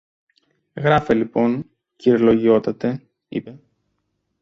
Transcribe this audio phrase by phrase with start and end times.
[0.75, 3.59] Γράφε λοιπόν, κυρ-λογιότατε, είπε.